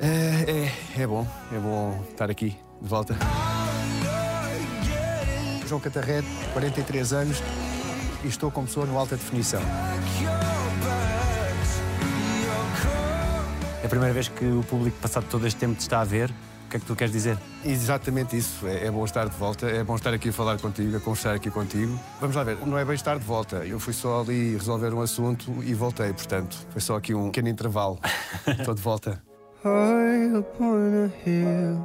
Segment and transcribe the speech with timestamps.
[0.00, 3.16] É, é, é bom, é bom estar aqui de volta.
[5.66, 7.42] João Catarrete, 43 anos
[8.24, 9.60] e estou como pessoa no alta definição.
[13.82, 16.30] É a primeira vez que o público, passado todo este tempo, te está a ver.
[16.30, 17.38] O que é que tu queres dizer?
[17.64, 20.96] Exatamente isso, é, é bom estar de volta, é bom estar aqui a falar contigo,
[20.96, 21.98] a conversar aqui contigo.
[22.20, 25.00] Vamos lá ver, não é bem estar de volta, eu fui só ali resolver um
[25.00, 27.98] assunto e voltei, portanto, foi só aqui um pequeno intervalo.
[28.46, 29.27] estou de volta.
[29.62, 31.78] High upon a hill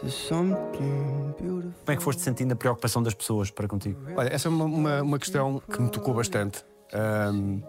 [0.00, 1.72] to something beautiful.
[1.84, 4.00] Como é que foste sentindo a preocupação das pessoas para contigo?
[4.16, 6.64] Olha, essa é uma, uma, uma questão que me tocou bastante.
[6.92, 7.62] Ahm,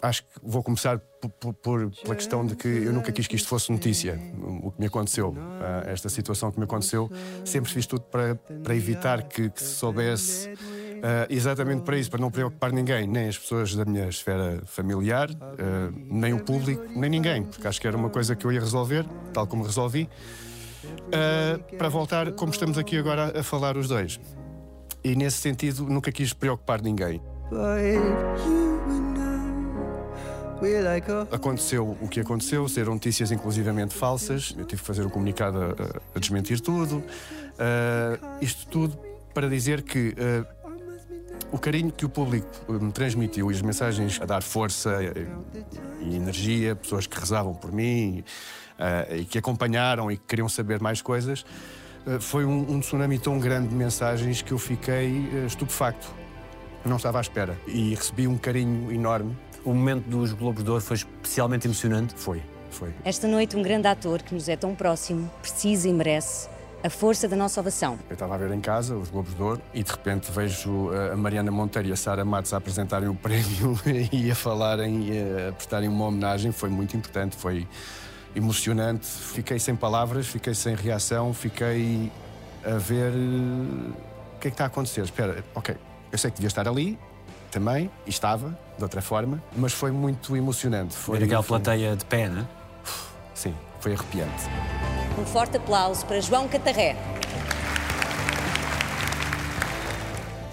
[0.00, 0.98] acho que vou começar
[1.38, 4.18] por, por- pela questão de que eu nunca quis que isto fosse notícia,
[4.62, 7.10] o que me aconteceu, ah, esta situação que me aconteceu.
[7.44, 10.50] Sempre fiz tudo para, para evitar que, que se soubesse,
[11.02, 15.28] ah, exatamente para isso, para não preocupar ninguém, nem as pessoas da minha esfera familiar,
[15.40, 18.60] ah, nem o público, nem ninguém, porque acho que era uma coisa que eu ia
[18.60, 20.08] resolver, tal como resolvi,
[21.12, 24.20] ah, para voltar como estamos aqui agora a falar os dois.
[25.04, 27.20] E nesse sentido, nunca quis preocupar ninguém.
[31.30, 35.66] Aconteceu o que aconteceu, saíram notícias inclusivamente falsas, eu tive que fazer um comunicado a,
[36.14, 37.04] a- desmentir tudo.
[38.40, 38.98] Isto tudo
[39.34, 40.46] para dizer que ah,
[41.52, 45.26] o carinho que o público eh, me transmitiu e as mensagens a dar força eh,
[46.00, 48.24] e energia, pessoas que rezavam por mim
[48.78, 51.44] ah, e que acompanharam e que queriam saber mais coisas,
[52.06, 56.08] ah, foi um, um tsunami tão grande de mensagens que eu fiquei eh, estupefacto.
[56.84, 59.36] Não estava à espera e recebi um carinho enorme.
[59.64, 62.14] O momento dos Globos de Ouro foi especialmente emocionante.
[62.16, 62.40] Foi,
[62.70, 62.94] foi.
[63.04, 66.48] Esta noite, um grande ator que nos é tão próximo, precisa e merece
[66.82, 67.98] a força da nossa ovação.
[68.08, 71.12] Eu estava a ver em casa os Globos de Ouro e de repente vejo eh,
[71.12, 73.78] a Mariana Monteiro e a Sara Matos a apresentarem o prémio
[74.12, 76.52] e a falarem, e a prestarem uma homenagem.
[76.52, 77.66] Foi muito importante, foi
[78.36, 79.06] emocionante.
[79.06, 82.10] Fiquei sem palavras, fiquei sem reação, fiquei
[82.64, 83.90] a ver eh,
[84.36, 85.02] o que é que está a acontecer.
[85.02, 85.74] Espera, ok,
[86.12, 86.98] eu sei que devia estar ali
[87.50, 90.94] também, e estava, de outra forma, mas foi muito emocionante.
[90.94, 92.46] Foi, Ver aquela foi- plateia de pé, né?
[93.34, 94.44] Sim, foi arrepiante.
[95.18, 96.94] Um forte aplauso para João Catarré.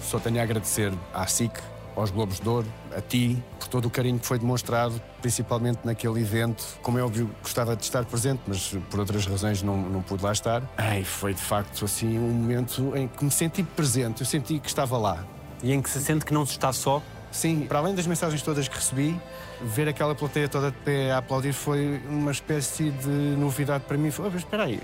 [0.00, 1.52] Só tenho a agradecer à SIC,
[1.94, 2.66] aos Globos de Ouro,
[2.96, 6.64] a ti, por todo o carinho que foi demonstrado, principalmente naquele evento.
[6.82, 10.32] Como é óbvio, gostava de estar presente, mas por outras razões não, não pude lá
[10.32, 10.62] estar.
[10.78, 14.68] Ai, foi de facto assim um momento em que me senti presente, eu senti que
[14.68, 15.24] estava lá.
[15.62, 17.02] E em que se sente que não se está só.
[17.34, 19.20] Sim, para além das mensagens todas que recebi,
[19.60, 20.72] ver aquela plateia toda
[21.12, 24.12] a aplaudir foi uma espécie de novidade para mim.
[24.12, 24.80] Foi, "Oh, espera aí,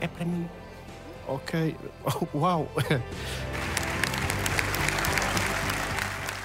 [0.00, 0.48] é para mim.
[1.26, 1.74] Ok,
[2.32, 2.68] uau!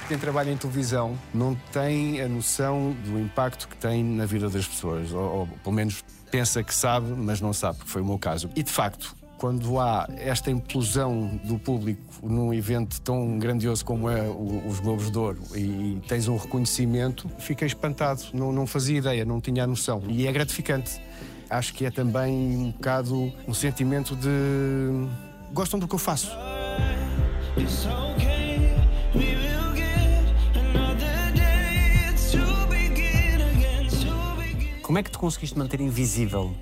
[0.08, 4.68] Quem trabalha em televisão não tem a noção do impacto que tem na vida das
[4.68, 8.18] pessoas, ou, ou pelo menos pensa que sabe, mas não sabe, que foi o meu
[8.18, 8.50] caso.
[8.56, 14.22] E de facto, quando há esta implosão do público num evento tão grandioso como é
[14.30, 19.42] os Globos de Ouro e tens um reconhecimento, fiquei espantado, não, não fazia ideia, não
[19.42, 20.04] tinha a noção.
[20.08, 21.02] E é gratificante.
[21.50, 24.30] Acho que é também um bocado um sentimento de.
[25.52, 26.30] gostam do que eu faço.
[34.84, 36.54] Como é que tu conseguiste manter invisível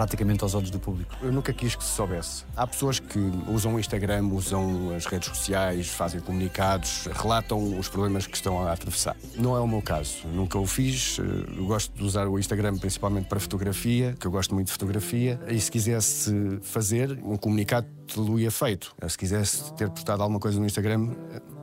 [0.00, 1.14] praticamente aos olhos do público?
[1.20, 2.46] Eu nunca quis que se soubesse.
[2.56, 8.26] Há pessoas que usam o Instagram, usam as redes sociais, fazem comunicados, relatam os problemas
[8.26, 9.14] que estão a atravessar.
[9.36, 10.26] Não é o meu caso.
[10.28, 11.18] Nunca o fiz.
[11.54, 15.38] Eu gosto de usar o Instagram principalmente para fotografia, que eu gosto muito de fotografia.
[15.46, 16.32] E se quisesse
[16.62, 18.96] fazer um comunicado, teria feito.
[19.06, 21.14] Se quisesse ter postado alguma coisa no Instagram,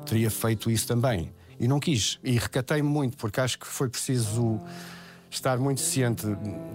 [0.06, 1.34] teria feito isso também.
[1.60, 2.20] E não quis.
[2.24, 4.62] E recatei-me muito, porque acho que foi preciso
[5.30, 6.26] estar muito ciente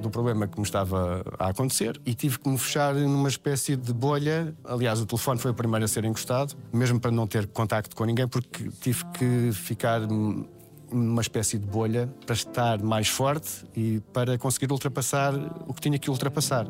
[0.00, 3.92] do problema que me estava a acontecer e tive que me fechar numa espécie de
[3.92, 4.54] bolha.
[4.64, 8.04] Aliás, o telefone foi o primeiro a ser encostado, mesmo para não ter contacto com
[8.04, 14.36] ninguém, porque tive que ficar numa espécie de bolha para estar mais forte e para
[14.38, 15.34] conseguir ultrapassar
[15.66, 16.66] o que tinha que ultrapassar.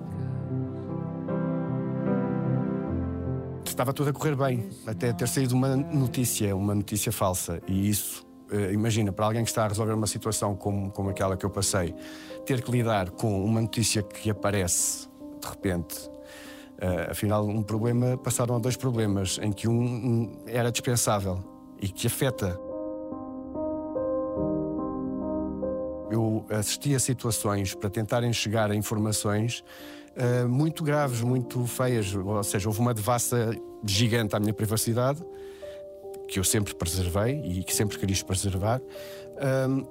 [3.67, 8.25] Estava tudo a correr bem, até ter saído uma notícia, uma notícia falsa, e isso
[8.73, 11.95] imagina, para alguém que está a resolver uma situação como, como aquela que eu passei,
[12.45, 15.09] ter que lidar com uma notícia que aparece
[15.41, 16.11] de repente.
[16.79, 21.39] Uh, afinal, um problema passaram a dois problemas, em que um, um era dispensável
[21.81, 22.59] e que afeta.
[26.11, 29.65] Eu assisti a situações para tentarem chegar a informações
[30.17, 33.55] uh, muito graves, muito feias, ou seja, houve uma devassa
[33.85, 35.23] gigante à minha privacidade
[36.33, 38.81] que eu sempre preservei e que sempre quis preservar.
[39.69, 39.85] Um,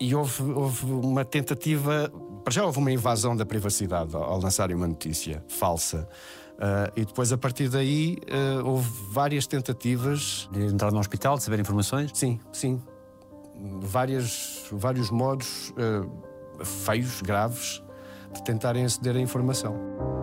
[0.00, 2.12] e houve, houve, uma tentativa,
[2.42, 6.08] para já houve uma invasão da privacidade ao lançarem uma notícia falsa.
[6.54, 10.48] Uh, e depois, a partir daí, uh, houve várias tentativas.
[10.50, 12.10] De entrar no hospital, de saber informações?
[12.12, 12.82] Sim, sim.
[13.80, 17.84] Várias, vários modos uh, feios, graves,
[18.34, 20.17] de tentarem aceder à informação.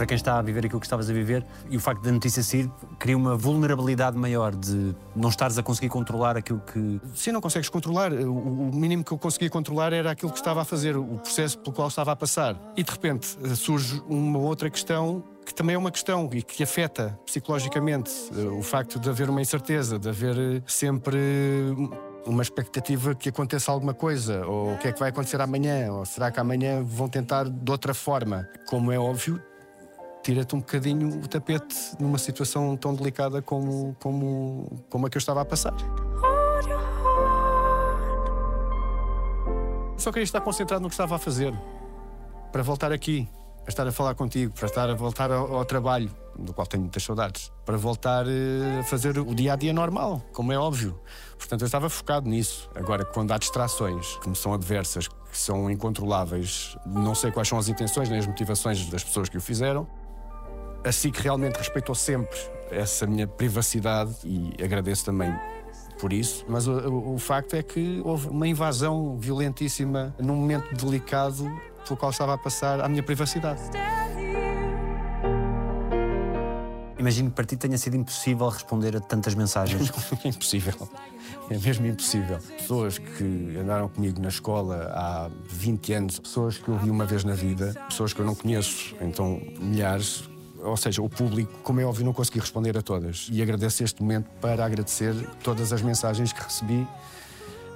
[0.00, 2.42] Para quem está a viver aquilo que estavas a viver e o facto da notícia
[2.42, 6.98] sair cria uma vulnerabilidade maior de não estares a conseguir controlar aquilo que.
[7.14, 8.10] Sim, não consegues controlar.
[8.10, 11.76] O mínimo que eu conseguia controlar era aquilo que estava a fazer, o processo pelo
[11.76, 12.58] qual estava a passar.
[12.74, 17.20] E de repente surge uma outra questão que também é uma questão e que afeta
[17.26, 18.10] psicologicamente
[18.58, 21.18] o facto de haver uma incerteza, de haver sempre
[22.24, 26.06] uma expectativa que aconteça alguma coisa, ou o que é que vai acontecer amanhã, ou
[26.06, 28.48] será que amanhã vão tentar de outra forma.
[28.66, 29.42] Como é óbvio,
[30.22, 35.20] tira-te um bocadinho o tapete numa situação tão delicada como, como, como a que eu
[35.20, 35.74] estava a passar.
[39.96, 41.52] Só queria estar concentrado no que estava a fazer,
[42.50, 43.28] para voltar aqui,
[43.62, 46.82] para estar a falar contigo, para estar a voltar ao, ao trabalho, do qual tenho
[46.82, 50.98] muitas saudades, para voltar eh, a fazer o dia a dia normal, como é óbvio.
[51.36, 52.70] Portanto, eu estava focado nisso.
[52.74, 57.58] Agora, quando há distrações que me são adversas, que são incontroláveis, não sei quais são
[57.58, 59.86] as intenções nem as motivações das pessoas que o fizeram,
[60.84, 62.38] a SIC realmente respeitou sempre
[62.70, 65.32] essa minha privacidade e agradeço também
[66.00, 71.44] por isso, mas o, o, facto é que houve uma invasão violentíssima num momento delicado
[71.84, 73.60] pelo qual estava a passar a minha privacidade.
[76.98, 79.90] Imagino que para ti tenha sido impossível responder a tantas mensagens.
[80.24, 80.88] impossível.
[81.50, 82.38] É mesmo impossível.
[82.58, 87.24] Pessoas que andaram comigo na escola há 20 anos, pessoas que eu vi uma vez
[87.24, 90.29] na vida, pessoas que eu não conheço, então milhares,
[90.62, 93.28] ou seja, o público, como é óbvio, não consegui responder a todas.
[93.30, 96.86] E agradeço este momento para agradecer todas as mensagens que recebi,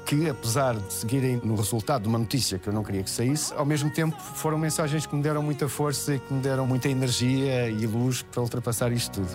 [0.07, 3.55] que apesar de seguirem no resultado de uma notícia que eu não queria que saísse,
[3.55, 6.89] ao mesmo tempo foram mensagens que me deram muita força e que me deram muita
[6.89, 9.29] energia e luz para ultrapassar isto tudo.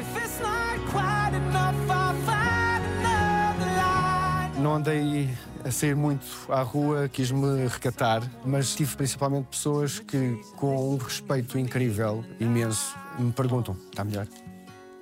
[4.62, 5.30] Não andei
[5.64, 11.58] a sair muito à rua, quis-me recatar, mas tive principalmente pessoas que, com um respeito
[11.58, 14.28] incrível, imenso, me perguntam: está melhor?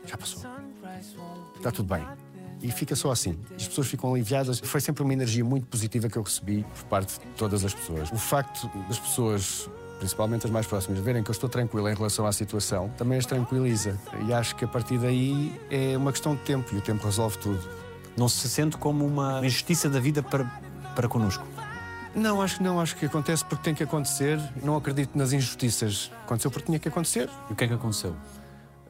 [0.06, 0.44] Já passou?
[1.56, 2.06] Está tudo bem?
[2.62, 3.38] E fica só assim.
[3.56, 4.60] As pessoas ficam aliviadas.
[4.60, 8.12] Foi sempre uma energia muito positiva que eu recebi por parte de todas as pessoas.
[8.12, 12.26] O facto das pessoas principalmente as mais próximas, verem que eu estou tranquilo em relação
[12.26, 14.00] à situação, também as tranquiliza.
[14.28, 17.38] E acho que a partir daí é uma questão de tempo e o tempo resolve
[17.38, 17.68] tudo.
[18.16, 20.46] Não se sente como uma injustiça da vida para,
[20.96, 21.46] para connosco?
[22.18, 22.82] Não, acho que não.
[22.82, 24.40] Acho que acontece porque tem que acontecer.
[24.64, 26.12] Não acredito nas injustiças.
[26.26, 27.30] Aconteceu porque tinha que acontecer.
[27.48, 28.16] E o que é que aconteceu?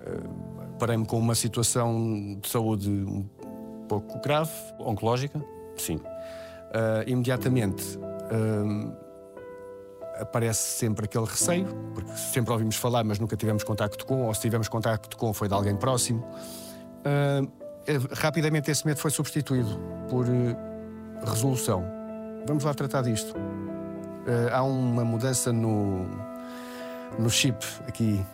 [0.02, 3.28] Uh, Parei-me com uma situação de saúde um
[3.90, 4.52] pouco grave.
[4.80, 5.44] Oncológica?
[5.76, 5.98] Sim.
[5.98, 8.96] Uh, imediatamente uh,
[10.22, 14.40] aparece sempre aquele receio, porque sempre ouvimos falar, mas nunca tivemos contacto com, ou se
[14.42, 16.26] tivemos contacto com, foi de alguém próximo.
[18.14, 19.78] rapidamente esse medo foi substituído
[20.10, 20.26] por
[21.26, 21.97] resolução
[22.48, 23.38] vamos lá tratar disto.
[23.38, 26.06] Uh, há uma mudança no,
[27.20, 28.26] no chip aqui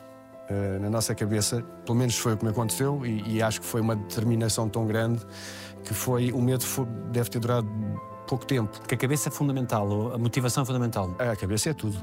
[0.49, 3.67] uh, na nossa cabeça, pelo menos foi o que me aconteceu, e, e, acho que
[3.67, 5.25] foi uma determinação tão grande
[5.83, 7.67] que foi o medo foi, deve ter durado
[8.27, 8.79] pouco tempo.
[8.79, 11.13] Porque a cabeça é fundamental, a motivação é fundamental.
[11.19, 11.97] A cabeça é tudo.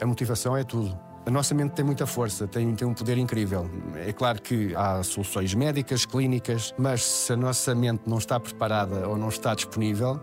[0.00, 0.98] A motivação é tudo.
[1.24, 3.70] A nossa mente tem muita força, tem, tem um poder incrível.
[3.94, 9.08] É claro que há soluções médicas, clínicas, mas se a nossa mente não está preparada
[9.08, 10.20] ou não está disponível,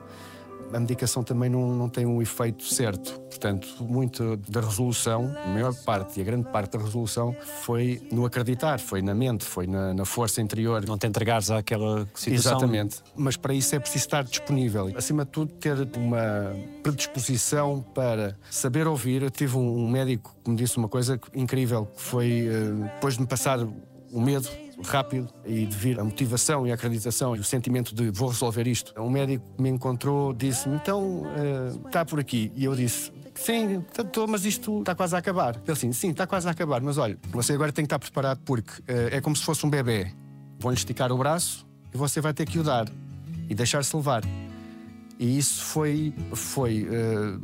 [0.73, 3.19] a medicação também não, não tem um efeito certo.
[3.21, 8.25] Portanto, muito da resolução, a maior parte e a grande parte da resolução foi no
[8.25, 10.85] acreditar, foi na mente, foi na, na força interior.
[10.85, 12.33] Não te entregares àquela situação.
[12.33, 12.97] Exatamente.
[13.15, 14.91] Mas para isso é preciso estar disponível.
[14.95, 19.23] Acima de tudo, ter uma predisposição para saber ouvir.
[19.23, 23.21] Eu tive um médico que me disse uma coisa incrível, que foi eh, depois de
[23.21, 23.59] me passar
[24.11, 24.49] o medo
[24.83, 28.67] rápido e de vir a motivação e a acreditação e o sentimento de vou resolver
[28.67, 28.93] isto.
[28.99, 32.51] Um médico me encontrou disse-me, então uh, está por aqui.
[32.55, 35.55] E eu disse, sim, estou, mas isto está quase a acabar.
[35.55, 38.39] Ele assim, sim, está quase a acabar, mas olha, você agora tem que estar preparado
[38.45, 40.11] porque eh, é como se fosse um bebê.
[40.59, 42.87] Vão-lhe esticar o braço e você vai ter que o dar
[43.49, 44.23] e deixar-se levar.
[45.17, 47.37] E isso foi, foi eh,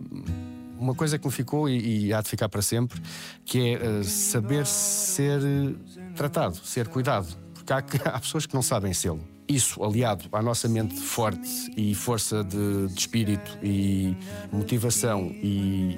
[0.80, 3.01] uma coisa que me ficou e, e há de ficar para sempre,
[3.44, 7.27] que é eh, saber ser eh, tratado, ser cuidado.
[7.53, 7.77] Porque há,
[8.15, 9.19] há pessoas que não sabem sê-lo.
[9.48, 14.17] Isso, aliado à nossa mente forte e força de, de espírito e
[14.51, 15.95] motivação e,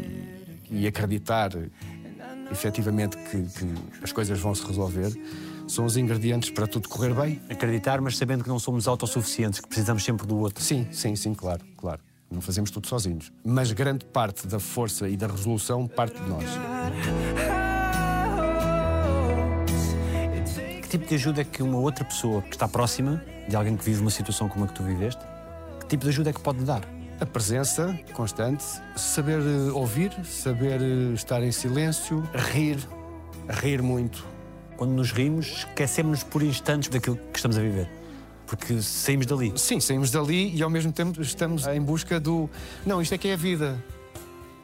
[0.69, 1.51] e acreditar
[2.51, 5.11] efetivamente que, que as coisas vão se resolver,
[5.67, 7.41] são os ingredientes para tudo correr bem.
[7.49, 10.63] Acreditar, mas sabendo que não somos autossuficientes, que precisamos sempre do outro.
[10.63, 12.01] Sim, sim, sim, claro, claro.
[12.29, 13.31] Não fazemos tudo sozinhos.
[13.43, 16.45] Mas grande parte da força e da resolução parte de nós.
[20.87, 23.83] Que tipo de ajuda é que uma outra pessoa que está próxima de alguém que
[23.83, 25.21] vive uma situação como a que tu viveste,
[25.81, 26.81] que tipo de ajuda é que pode dar?
[27.19, 28.63] A presença constante,
[28.95, 32.77] saber eh, ouvir, saber eh, estar em silêncio, rir,
[33.49, 34.25] rir muito.
[34.77, 37.89] Quando nos rimos, esquecemos-nos por instantes daquilo que estamos a viver.
[38.45, 39.51] Porque saímos dali.
[39.57, 42.49] Sim, saímos dali e ao mesmo tempo estamos em busca do.
[42.85, 43.77] Não, isto é que é a vida.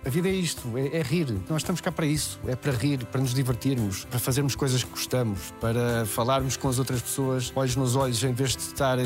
[0.05, 1.27] A vida é isto, é, é rir.
[1.50, 4.89] Nós estamos cá para isso, é para rir, para nos divertirmos, para fazermos coisas que
[4.89, 8.98] gostamos, para falarmos com as outras pessoas, olhos nos olhos, em vez de estar.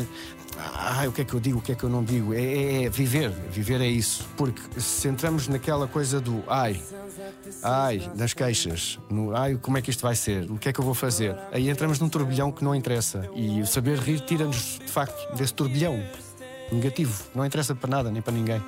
[0.57, 2.33] Ah, o que é que eu digo, o que é que eu não digo?
[2.33, 4.27] É, é- é viver, viver é isso.
[4.35, 6.81] Porque se entramos naquela coisa do ai,
[7.61, 10.79] ai, das queixas, no ai, como é que isto vai ser, o que é que
[10.79, 13.29] eu vou fazer, aí entramos num turbilhão que não interessa.
[13.35, 16.03] E o saber rir tira-nos, de facto, desse turbilhão
[16.71, 17.23] negativo.
[17.35, 18.59] Não interessa para nada, nem para ninguém.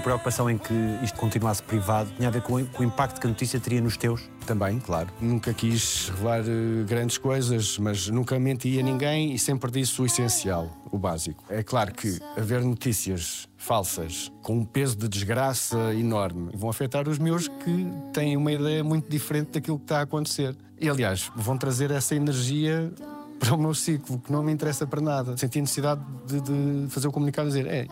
[0.00, 3.26] Tua preocupação em que isto continuasse privado tinha a ver com com o impacto que
[3.26, 4.22] a notícia teria nos teus?
[4.46, 5.08] Também, claro.
[5.20, 10.06] Nunca quis revelar eh, grandes coisas, mas nunca menti a ninguém e sempre disse o
[10.06, 11.44] essencial, o básico.
[11.48, 17.18] É claro que haver notícias falsas com um peso de desgraça enorme vão afetar os
[17.18, 20.56] meus que têm uma ideia muito diferente daquilo que está a acontecer.
[20.80, 22.90] E aliás, vão trazer essa energia
[23.38, 25.36] para o meu ciclo, que não me interessa para nada.
[25.36, 27.86] Senti necessidade de, de fazer o comunicado e dizer: é,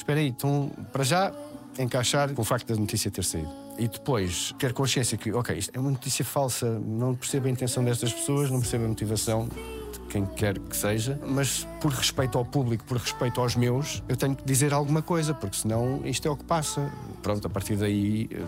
[0.00, 1.32] espera aí, então, para já,
[1.78, 3.50] encaixar com o facto da notícia ter saído.
[3.78, 7.84] E depois ter consciência que, ok, isto é uma notícia falsa, não percebo a intenção
[7.84, 12.44] destas pessoas, não percebo a motivação de quem quer que seja, mas por respeito ao
[12.44, 16.30] público, por respeito aos meus, eu tenho que dizer alguma coisa, porque senão isto é
[16.30, 16.92] o que passa.
[17.22, 18.42] Pronto, a partir daí eh,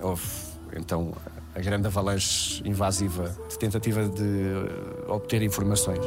[0.00, 0.24] houve
[0.74, 1.12] então
[1.54, 6.04] a grande avalanche invasiva de tentativa de eh, obter informações.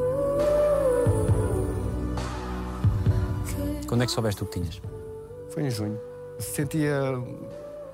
[3.89, 4.79] Quando é que soubeste o que tinhas?
[5.50, 6.00] Foi em junho.
[6.38, 6.93] Sentia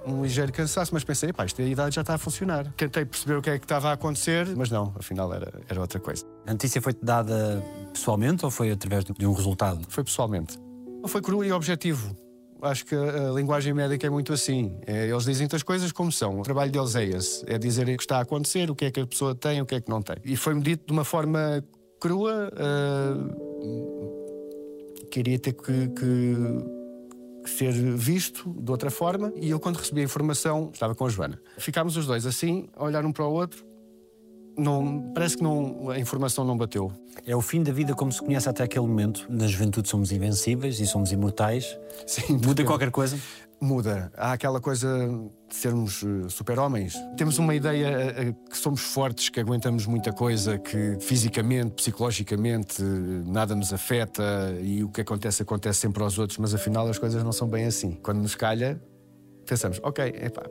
[0.06, 2.70] um ligeiro cansaço, mas pensei, pá, isto a idade já está a funcionar.
[2.76, 5.98] Tentei perceber o que é que estava a acontecer, mas não, afinal era, era outra
[6.02, 6.26] coisa.
[6.46, 9.86] A notícia foi-te dada pessoalmente ou foi através de um resultado?
[9.88, 10.60] Foi pessoalmente.
[11.08, 12.14] Foi cru e objetivo.
[12.62, 14.78] Acho que a, linguagem médica é muito assim.
[14.86, 16.42] É, eles dizem as coisas como são.
[16.42, 17.42] O trabalho deles é esse.
[17.48, 19.66] É dizer o que está a acontecer, o que é que a pessoa tem, o
[19.66, 20.18] que é que não tem.
[20.26, 21.64] E foi-me dito de uma forma
[22.02, 22.52] crua.
[25.06, 29.32] Ah, queria ter que, que ser visto de outra forma.
[29.36, 31.40] E eu, quando recebi a informação, estava com a Joana.
[31.58, 33.66] Ficámos os dois assim, a olhar um para o outro.
[34.58, 36.92] Não, parece que não, a informação não bateu.
[37.26, 39.26] É o fim da vida como se conhece até aquele momento.
[39.30, 41.78] Na juventude somos invencíveis e somos imortais.
[42.08, 43.20] Sim, Muda qualquer coisa?
[43.62, 44.12] Muda.
[44.18, 45.08] Há aquela coisa
[45.48, 46.96] de sermos eh, super-homens.
[47.18, 52.84] Temos uma ideia eh, eh, que somos fortes, que aguentamos muita coisa, que fisicamente, psicologicamente,
[53.26, 54.24] nada nos afeta
[54.62, 57.66] e o que acontece, acontece sempre aos outros, mas afinal as coisas não são bem
[57.66, 57.92] assim.
[58.04, 58.82] Quando nos calha,
[59.46, 60.44] pensamos, ok, epá,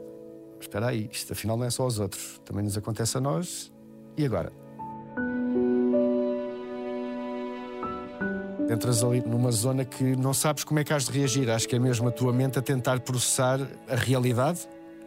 [0.61, 3.73] espera aí, isto afinal não é só aos outros, também nos acontece a nós.
[4.17, 4.64] E agora?
[8.71, 11.51] Entras ali numa zona que não sabes como é que has de reagir.
[11.51, 14.61] Acho que é mesmo a tua mente a tentar processar a realidade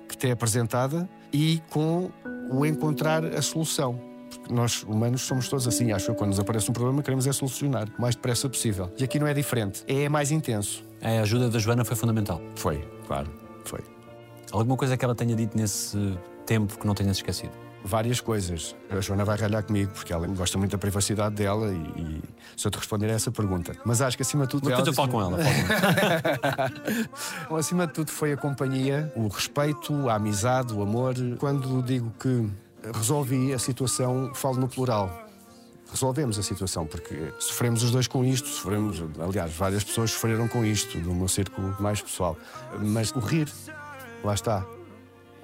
[0.08, 2.10] que te é apresentada e com
[2.50, 4.00] o encontrar a solução.
[4.30, 5.92] Porque nós, humanos, somos todos assim.
[5.92, 8.92] Acho que quando nos aparece um problema, queremos é solucionar o mais depressa possível.
[8.98, 9.84] E aqui não é diferente.
[9.88, 10.86] É mais intenso.
[11.02, 12.42] A ajuda da Joana foi fundamental.
[12.56, 13.32] Foi, claro,
[13.66, 13.82] foi.
[14.52, 17.67] Alguma coisa que ela tenha dito nesse tempo que não tenhas esquecido?
[17.88, 18.76] Várias coisas.
[18.90, 22.22] A Joana vai ralhar comigo porque ela gosta muito da privacidade dela e, e
[22.58, 23.78] se eu te responder a essa pergunta.
[23.86, 24.68] Mas acho que acima de tudo.
[24.68, 25.38] Depois eu falo com ela.
[25.38, 25.50] falo
[27.50, 27.60] ela.
[27.60, 31.16] Acima de tudo foi a companhia, o respeito, a amizade, o amor.
[31.40, 32.50] Quando digo que
[32.94, 35.26] resolvi a situação, falo no plural.
[35.90, 40.66] Resolvemos a situação, porque sofremos os dois com isto, sofremos, aliás, várias pessoas sofreram com
[40.66, 42.38] isto, no meu círculo mais pessoal.
[42.82, 43.48] Mas o rir,
[44.22, 44.66] lá está.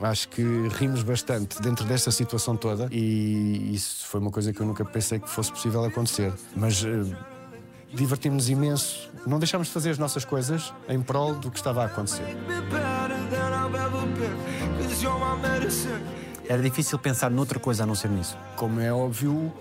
[0.02, 0.44] Acho que
[0.78, 5.20] rimos bastante dentro desta situação toda e isso foi uma coisa que eu nunca pensei
[5.20, 6.34] que fosse possível acontecer.
[6.56, 7.16] Mas eh,
[7.94, 9.12] divertimos imenso.
[9.26, 12.26] Não deixámos de fazer as nossas coisas em prol do que estava a acontecer.
[16.50, 18.38] Era difícil pensar noutra coisa a não ser nisso.
[18.58, 19.54] Como é óbvio,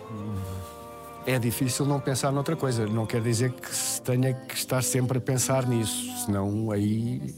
[1.26, 2.86] é difícil não pensar noutra coisa.
[2.86, 7.32] Não quer dizer que se tenha que estar sempre a pensar nisso, senão aí,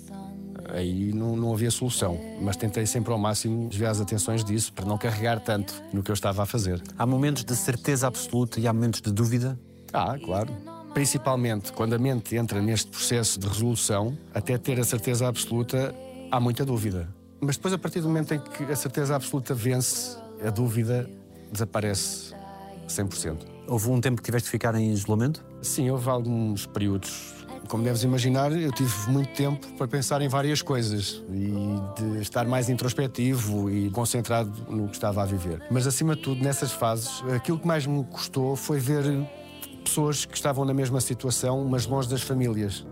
[0.74, 2.18] aí não, não havia solução.
[2.40, 6.10] Mas tentei sempre ao máximo desviar as atenções disso para não carregar tanto no que
[6.10, 6.82] eu estava a fazer.
[6.98, 9.58] Há momentos de certeza absoluta e há momentos de dúvida.
[9.92, 10.52] Ah, claro.
[10.92, 15.94] Principalmente quando a mente entra neste processo de resolução, até ter a certeza absoluta,
[16.30, 17.08] há muita dúvida.
[17.40, 21.08] Mas depois, a partir do momento em que a certeza absoluta vence, a dúvida
[21.52, 22.32] desaparece
[22.88, 23.36] 100%.
[23.66, 25.44] Houve um tempo que tiveste de ficar em isolamento?
[25.62, 27.33] Sim, houve alguns períodos.
[27.68, 31.52] Como deves imaginar, eu tive muito tempo para pensar em várias coisas e
[31.98, 35.62] de estar mais introspectivo e concentrado no que estava a viver.
[35.70, 39.04] Mas, acima de tudo, nessas fases, aquilo que mais me custou foi ver
[39.84, 42.86] pessoas que estavam na mesma situação, mas longe das famílias.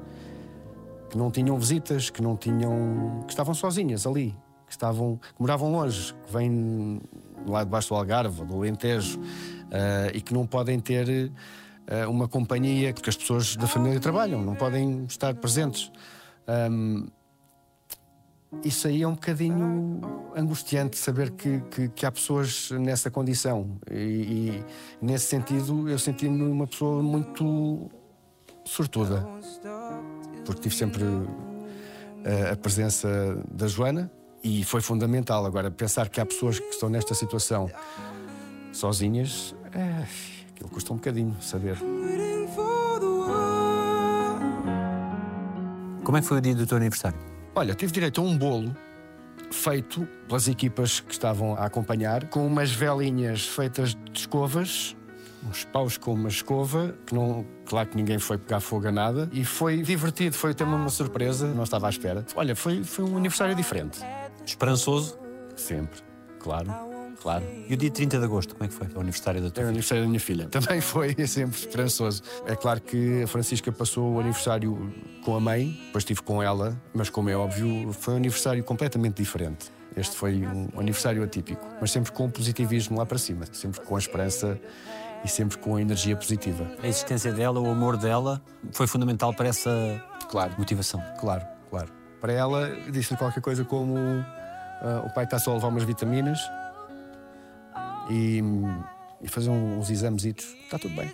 [1.10, 3.24] Que não tinham visitas, que não tinham.
[3.26, 4.34] que estavam sozinhas ali,
[4.66, 7.00] que, estavam, que moravam longe, que vêm
[7.46, 9.20] lá debaixo do Algarve, do Alentejo,
[9.70, 11.30] ah, e que não podem ter
[12.08, 15.90] uma companhia que as pessoas da família trabalham, não podem estar presentes.
[16.46, 17.06] Ahm,
[18.64, 20.00] isso aí é um bocadinho
[20.36, 23.78] angustiante saber que, que, que há pessoas nessa condição.
[23.90, 24.64] E, e
[25.00, 27.90] nesse sentido, eu senti-me uma pessoa muito
[28.64, 29.26] sortuda,
[30.44, 31.02] porque tive sempre
[32.24, 33.08] eh, a presença
[33.50, 34.10] da Joana
[34.44, 35.46] e foi fundamental.
[35.46, 37.70] Agora, pensar que há pessoas que estão nesta situação
[38.70, 40.06] sozinhas, é,
[40.62, 41.76] aquilo custa um bocadinho saber.
[46.04, 47.18] Como é que foi o dia do teu aniversário?
[47.54, 48.74] Olha, tive direito a um bolo
[49.50, 54.96] feito pelas equipas que estavam a acompanhar, com umas velinhas feitas de escovas,
[55.46, 59.28] uns paus com uma escova, que não, claro que ninguém foi pegar fogo a nada,
[59.32, 62.24] e foi divertido, foi até uma surpresa, não estava à espera.
[62.34, 64.00] Olha, foi, foi um aniversário diferente.
[64.44, 65.18] Esperançoso.
[65.54, 66.00] Sempre,
[66.40, 66.91] claro,
[67.22, 67.44] claro.
[67.68, 68.88] E o dia 30 de agosto, como é que foi?
[68.94, 69.68] O aniversário da É tua o filha?
[69.68, 70.46] aniversário da minha filha.
[70.48, 72.22] Também foi sempre esperançoso.
[72.46, 74.92] É claro que a Francisca passou o aniversário
[75.24, 79.16] com a mãe, depois estive com ela, mas como é óbvio, foi um aniversário completamente
[79.22, 79.70] diferente.
[79.96, 83.94] Este foi um aniversário atípico, mas sempre com o positivismo lá para cima, sempre com
[83.94, 84.58] a esperança
[85.24, 86.66] e sempre com a energia positiva.
[86.82, 89.70] A existência dela, o amor dela, foi fundamental para essa
[90.30, 91.00] Claro, motivação.
[91.20, 91.88] claro, claro.
[92.20, 93.94] Para ela, disse-lhe qualquer coisa como
[94.80, 96.40] ah, o pai está só a levar umas vitaminas
[98.10, 98.42] e,
[99.20, 100.24] e fazer uns exames.
[100.24, 101.12] Está tudo bem.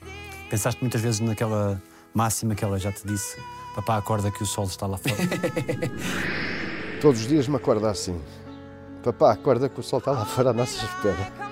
[0.51, 1.81] Pensaste muitas vezes naquela
[2.15, 3.39] máxima que ela já te disse:
[3.75, 5.17] Papá, acorda que o sol está lá fora.
[7.01, 8.21] Todos os dias me acorda assim.
[9.03, 11.49] Papá, acorda que o sol está lá fora à nossa espera.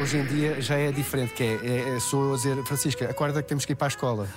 [0.00, 3.08] Hoje em dia já é diferente, que é, é, é sou eu a dizer, Francisca,
[3.08, 4.28] acorda que temos que ir para a escola.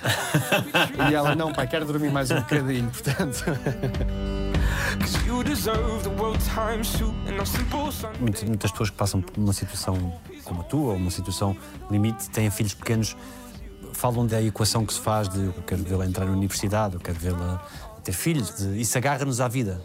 [1.10, 3.44] e ela, não, pai, quero dormir mais um bocadinho, portanto.
[8.20, 11.56] Muitas, muitas pessoas que passam por uma situação como a tua, ou uma situação
[11.90, 13.16] limite, têm filhos pequenos,
[13.92, 17.18] falam da equação que se faz de eu quero vê-la entrar na universidade, eu quero
[17.18, 17.66] vê-la
[18.04, 19.84] ter filhos, de, isso agarra-nos à vida.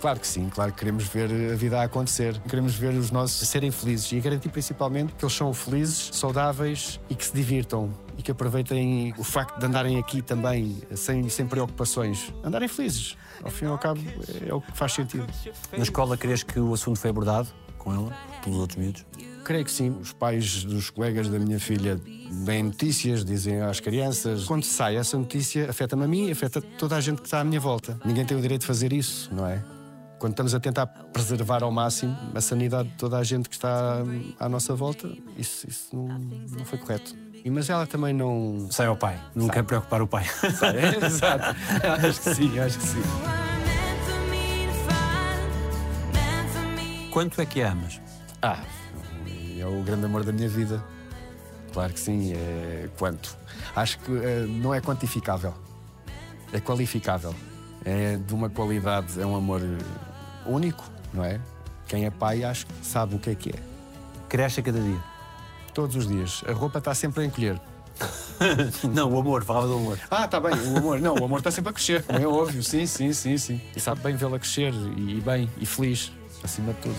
[0.00, 3.46] Claro que sim, claro que queremos ver a vida a acontecer, queremos ver os nossos
[3.48, 8.22] serem felizes e garantir principalmente que eles são felizes, saudáveis e que se divirtam e
[8.22, 13.16] que aproveitem o facto de andarem aqui também sem, sem preocupações, andarem felizes.
[13.42, 14.00] Ao fim e ao cabo
[14.46, 15.26] é o que faz sentido.
[15.72, 17.48] Na escola, crees que o assunto foi abordado
[17.78, 19.04] com ela, pelos outros miúdos?
[19.44, 19.90] Creio que sim.
[20.00, 22.00] Os pais dos colegas da minha filha
[22.44, 24.44] deem notícias, dizem às crianças.
[24.44, 27.60] Quando sai essa notícia, afeta-me a mim, afeta toda a gente que está à minha
[27.60, 27.98] volta.
[28.04, 29.62] Ninguém tem o direito de fazer isso, não é?
[30.18, 34.04] Quando estamos a tentar preservar ao máximo a sanidade de toda a gente que está
[34.38, 37.12] à nossa volta, isso, isso não, não foi correto.
[37.44, 38.68] E, mas ela também não.
[38.70, 40.24] Sai ao pai, não quer preocupar o pai.
[41.04, 41.56] Exato.
[42.06, 43.02] acho que sim, acho que sim.
[47.10, 48.00] Quanto é que a amas?
[48.40, 48.62] Ah,
[49.58, 50.82] é o grande amor da minha vida.
[51.72, 53.36] Claro que sim, é quanto.
[53.74, 55.54] Acho que eh, não é quantificável,
[56.52, 57.34] é qualificável.
[57.84, 61.40] É de uma qualidade, é um amor eh, único, não é?
[61.88, 63.58] Quem é pai acho que sabe o que é que é.
[64.28, 65.11] Cresce a cada dia.
[65.74, 66.42] Todos os dias.
[66.46, 67.60] A roupa está sempre a encolher.
[68.92, 69.98] Não, o amor, falava do amor.
[70.10, 71.00] Ah, está bem, o amor.
[71.00, 72.62] Não, o amor está sempre a crescer, como é óbvio.
[72.62, 73.60] Sim, sim, sim, sim.
[73.74, 76.96] E sabe bem vê-la crescer e, e bem, e feliz, acima de tudo.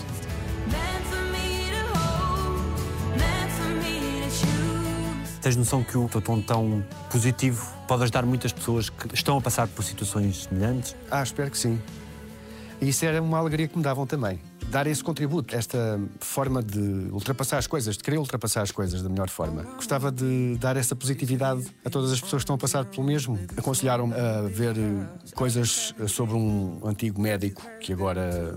[5.44, 9.42] Tens noção que o teu tom tão positivo pode ajudar muitas pessoas que estão a
[9.42, 10.96] passar por situações semelhantes?
[11.10, 11.78] Ah, espero que sim.
[12.80, 14.40] E isso era uma alegria que me davam também.
[14.70, 19.08] Dar esse contributo, esta forma de ultrapassar as coisas, de querer ultrapassar as coisas da
[19.08, 19.62] melhor forma.
[19.62, 23.38] Gostava de dar essa positividade a todas as pessoas que estão a passar pelo mesmo.
[23.56, 28.54] Aconselharam-me a ver eh, coisas sobre um antigo médico que agora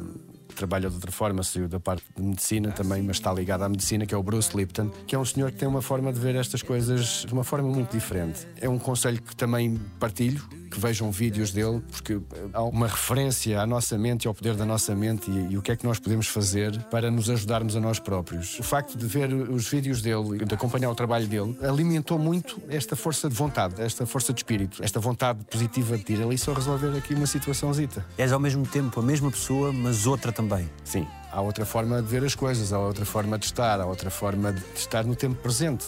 [0.58, 4.06] trabalha de outra forma, saiu da parte de medicina também, mas está ligado à medicina,
[4.06, 6.36] que é o Bruce Lipton, que é um senhor que tem uma forma de ver
[6.36, 8.48] estas coisas de uma forma muito diferente.
[8.60, 10.44] É um conselho que também partilho,
[10.78, 12.22] que vejam vídeos dele, porque
[12.54, 15.62] há uma referência à nossa mente e ao poder da nossa mente e, e o
[15.62, 18.60] que é que nós podemos fazer para nos ajudarmos a nós próprios.
[18.60, 22.96] O facto de ver os vídeos dele, de acompanhar o trabalho dele, alimentou muito esta
[22.96, 26.96] força de vontade, esta força de espírito, esta vontade positiva de ir ali só resolver
[26.96, 28.06] aqui uma situaçãozita.
[28.16, 30.70] És ao mesmo tempo a mesma pessoa, mas outra também.
[30.84, 34.12] Sim, há outra forma de ver as coisas, há outra forma de estar, há outra
[34.12, 35.86] forma de estar no tempo presente.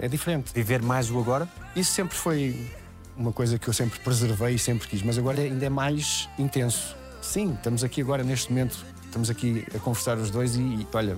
[0.00, 0.52] É, é diferente.
[0.54, 1.48] Viver mais o agora?
[1.74, 2.70] Isso sempre foi
[3.16, 6.96] uma coisa que eu sempre preservei e sempre quis, mas agora ainda é mais intenso.
[7.20, 11.16] Sim, estamos aqui agora neste momento, estamos aqui a conversar os dois e, e olha,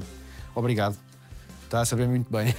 [0.55, 0.97] obrigado.
[1.65, 2.55] Está a saber muito bem.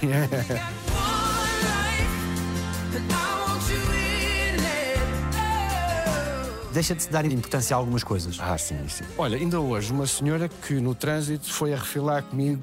[6.72, 8.38] Deixa de se dar importância a algumas coisas.
[8.38, 9.02] Ah, sim, sim.
[9.18, 12.62] Olha, ainda hoje, uma senhora que no trânsito foi a refilar comigo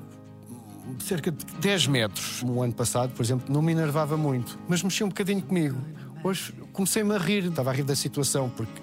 [0.99, 2.43] cerca de 10 metros.
[2.43, 5.77] No ano passado, por exemplo, não me enervava muito, mas mexia um bocadinho comigo.
[6.23, 8.79] Hoje comecei-me a rir, estava a rir da situação, porque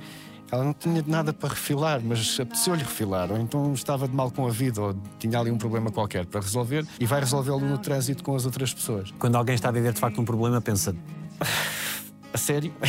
[0.50, 4.46] ela não tinha nada para refilar, mas apeteceu-lhe refilar, ou então estava de mal com
[4.48, 8.24] a vida, ou tinha ali um problema qualquer para resolver, e vai resolvê-lo no trânsito
[8.24, 9.12] com as outras pessoas.
[9.16, 10.94] Quando alguém está a viver de facto um problema, pensa:
[12.32, 12.74] A sério?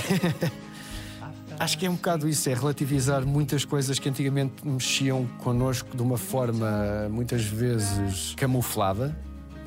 [1.58, 6.02] Acho que é um bocado isso, é relativizar muitas coisas que antigamente mexiam connosco de
[6.02, 9.16] uma forma muitas vezes camuflada,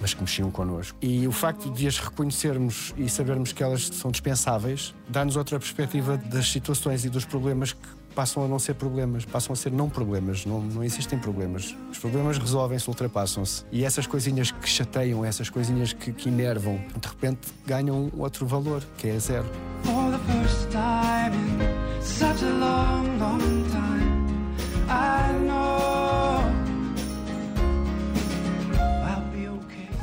[0.01, 0.97] mas que mexiam connosco.
[1.01, 6.17] E o facto de as reconhecermos e sabermos que elas são dispensáveis dá-nos outra perspectiva
[6.17, 9.89] das situações e dos problemas que passam a não ser problemas, passam a ser não
[9.89, 11.77] problemas, não, não existem problemas.
[11.89, 13.65] Os problemas resolvem-se, ultrapassam-se.
[13.71, 18.83] E essas coisinhas que chateiam, essas coisinhas que, que enervam, de repente ganham outro valor,
[18.97, 19.47] que é zero.
[19.85, 23.39] For the first time in such a long, long
[23.71, 23.88] time,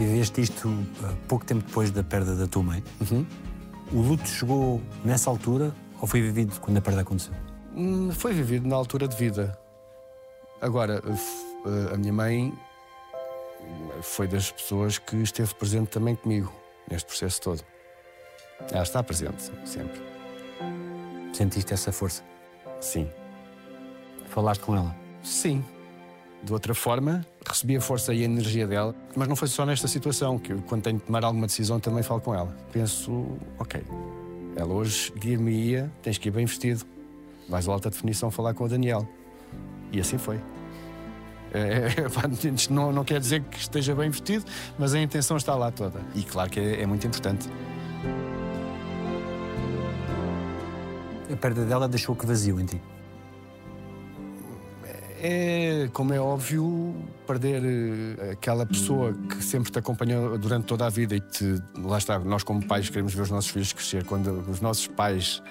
[0.05, 2.83] viveste isto uh, pouco tempo depois da perda da tua mãe.
[3.91, 7.33] O luto chegou nessa altura ou foi vivido quando a perda aconteceu?
[7.75, 9.57] Hum, Foi vivido na altura de vida.
[10.61, 12.53] Agora, eh, a minha mãe
[14.01, 16.51] foi das pessoas que esteve presente também comigo
[16.89, 17.63] neste processo todo.
[18.71, 20.01] Ela está presente, sempre.
[21.33, 22.23] Sentiste essa força?
[22.79, 23.09] Sim.
[24.29, 24.95] Falaste com ela?
[25.23, 25.63] Sim.
[26.43, 29.87] De outra forma, recebi a força e a energia dela, mas não foi só nesta
[29.87, 32.55] situação, que eu, quando tenho de tomar alguma decisão, também falo com ela.
[32.71, 33.83] Penso, ok,
[34.55, 36.85] ela hoje dir-me-ia, tens que ir bem vestido,
[37.47, 39.07] vais alta definição falar com o Daniel.
[39.91, 40.41] E assim foi.
[41.53, 44.43] É, pá, isto não, não quer dizer que esteja bem vestido,
[44.77, 46.01] mas a intenção está lá toda.
[46.13, 47.47] E claro que é, é muito importante.
[51.31, 52.81] A perda dela deixou que vazio em ti.
[55.27, 60.89] É, como é óbvio, perder eh, aquela pessoa que sempre te acompanhou durante toda a
[60.89, 64.03] vida e te, lá está, nós como pais queremos ver os nossos filhos crescer.
[64.05, 65.41] Quando os nossos pais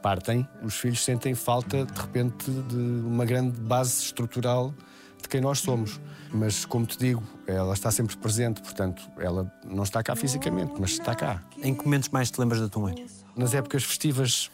[0.00, 4.72] partem, os filhos sentem falta, de repente, de uma grande base estrutural
[5.20, 6.00] de quem nós somos.
[6.32, 10.92] Mas, como te digo, ela está sempre presente, portanto, ela não está cá fisicamente, mas
[10.92, 11.42] está cá.
[11.62, 13.06] Em que momentos mais te lembras da tua mãe?
[13.36, 14.50] Nas épocas festivas,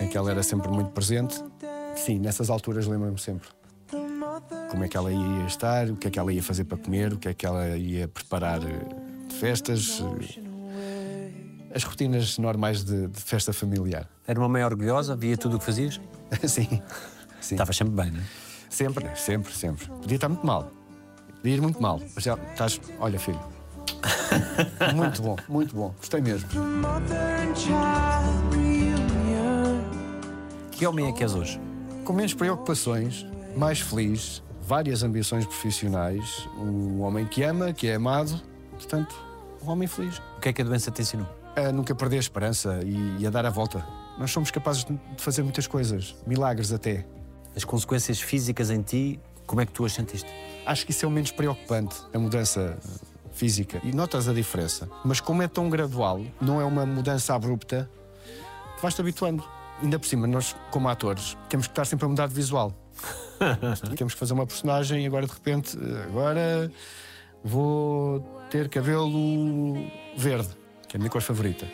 [0.00, 1.40] em que ela era sempre muito presente,
[1.96, 3.48] sim, nessas alturas lembro-me sempre
[4.72, 7.12] como é que ela ia estar, o que é que ela ia fazer para comer,
[7.12, 10.02] o que é que ela ia preparar eh, de festas,
[10.34, 11.30] eh,
[11.74, 14.08] as rotinas normais de, de festa familiar.
[14.26, 16.00] Era uma mãe orgulhosa, via tudo o que fazias?
[16.48, 16.82] sim,
[17.38, 17.54] sim.
[17.54, 18.24] Estavas sempre bem, não é?
[18.70, 19.86] Sempre, sempre, sempre.
[19.86, 20.72] Podia estar muito mal.
[21.36, 22.00] Podia ir muito mal.
[22.14, 22.80] Mas já estás.
[22.98, 23.40] Olha, filho.
[24.96, 25.94] muito bom, muito bom.
[25.98, 26.48] Gostei mesmo.
[30.70, 31.60] Que homem é que és hoje?
[32.04, 33.24] Com menos preocupações,
[33.56, 38.40] mais feliz, várias ambições profissionais, um homem que ama, que é amado,
[38.72, 39.14] portanto,
[39.62, 40.18] um homem feliz.
[40.36, 41.28] O que é que a doença te ensinou?
[41.54, 43.86] A nunca perder a esperança e, e a dar a volta.
[44.18, 47.06] Nós somos capazes de de fazer muitas coisas, milagres até.
[47.54, 50.28] As consequências físicas em ti, como é que tu as sentiste?
[50.66, 52.78] Acho que isso é o menos preocupante, a mudança
[53.32, 53.80] física.
[53.84, 54.88] E notas a diferença.
[55.04, 57.88] Mas como é tão gradual, não é uma mudança abrupta,
[58.80, 59.44] vais-te habituando.
[59.82, 62.72] Ainda por cima, nós, como atores, temos que estar sempre a mudar de visual.
[63.96, 66.70] temos que fazer uma personagem e agora, de repente, agora
[67.42, 69.74] vou ter cabelo
[70.16, 70.50] verde,
[70.86, 71.66] que é a minha cor favorita.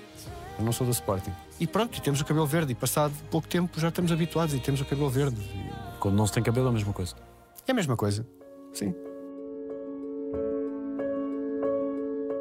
[0.58, 1.32] Eu não sou do Sporting.
[1.60, 2.72] E pronto, e temos o cabelo verde.
[2.72, 5.36] E passado pouco tempo já estamos habituados e temos o cabelo verde.
[6.00, 7.14] Quando não se tem cabelo é a mesma coisa.
[7.66, 8.26] É a mesma coisa.
[8.72, 8.94] Sim.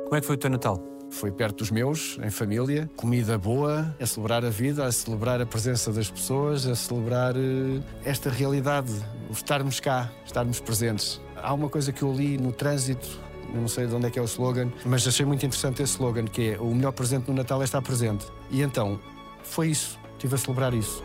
[0.06, 0.82] Como é que foi o teu Natal?
[1.10, 5.46] Foi perto dos meus, em família, comida boa, a celebrar a vida, a celebrar a
[5.46, 8.92] presença das pessoas, a celebrar eh, esta realidade,
[9.30, 11.20] o estarmos cá, estarmos presentes.
[11.36, 13.08] Há uma coisa que eu li no trânsito,
[13.54, 15.94] eu não sei de onde é que é o slogan, mas achei muito interessante esse
[15.94, 18.26] slogan, que é o melhor presente no Natal é estar presente.
[18.52, 19.00] E então,
[19.44, 21.04] foi isso, estive a celebrar isso,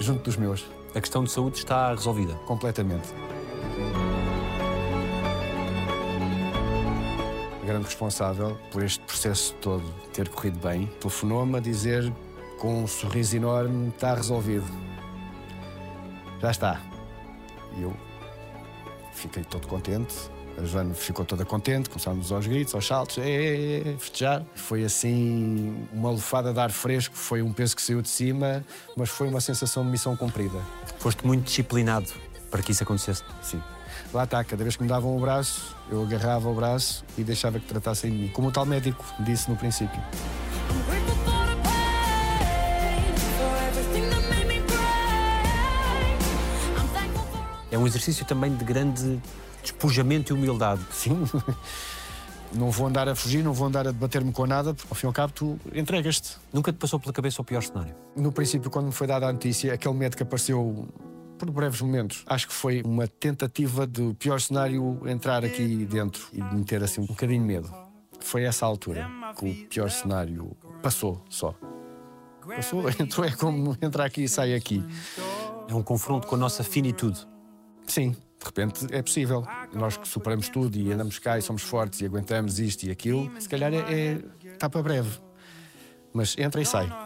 [0.00, 2.34] junto dos meus, A questão de saúde está resolvida.
[2.46, 3.08] completamente.
[7.64, 12.12] Grande responsável por este processo todo ter corrido bem telefonou-me a dizer
[12.58, 14.66] com um sorriso enorme: está resolvido.
[16.40, 16.80] Já está.
[17.76, 17.94] E eu
[19.12, 20.14] fiquei todo contente.
[20.56, 24.44] A Joana ficou toda contente, começámos aos gritos, aos saltos, é, é, festejar.
[24.54, 28.64] Foi assim uma lufada de ar fresco, foi um peso que saiu de cima,
[28.96, 30.60] mas foi uma sensação de missão cumprida.
[31.00, 32.06] Foste muito disciplinado
[32.52, 33.24] para que isso acontecesse.
[33.42, 33.60] Sim.
[34.12, 37.58] Lá está, cada vez que me davam o braço, eu agarrava o braço e deixava
[37.58, 38.28] que tratassem de mim.
[38.28, 40.00] Como o tal médico disse no princípio.
[47.70, 49.20] É um exercício também de grande
[49.62, 50.80] despojamento e humildade.
[50.92, 51.24] Sim.
[52.52, 55.06] Não vou andar a fugir, não vou andar a debater-me com nada, porque ao fim
[55.06, 56.36] e ao cabo tu entregas-te.
[56.52, 57.92] Nunca te passou pela cabeça o pior cenário?
[58.14, 60.88] No princípio, quando me foi dada a notícia, aquele médico apareceu
[61.52, 62.24] por breves momentos.
[62.26, 67.00] Acho que foi uma tentativa do pior cenário entrar aqui dentro e de meter assim
[67.00, 67.72] um bocadinho de medo.
[68.20, 71.54] Foi essa altura que o pior cenário passou só.
[72.46, 74.82] Passou, entrou, é como entrar aqui e sair aqui.
[75.68, 77.26] É um confronto com a nossa finitude.
[77.86, 79.46] Sim, de repente é possível.
[79.72, 83.30] Nós que superamos tudo e andamos cá e somos fortes e aguentamos isto e aquilo,
[83.40, 84.18] se calhar é, é
[84.52, 85.18] está para breve.
[86.12, 87.03] Mas entra e sai.